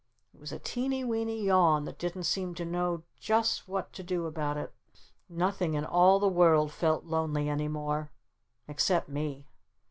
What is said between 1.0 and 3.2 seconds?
weeny yawn that didn't seem to know